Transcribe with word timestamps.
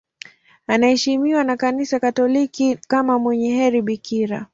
Anaheshimiwa 0.67 1.43
na 1.43 1.57
Kanisa 1.57 1.99
Katoliki 1.99 2.77
kama 2.87 3.19
mwenye 3.19 3.49
heri 3.53 3.81
bikira. 3.81 4.45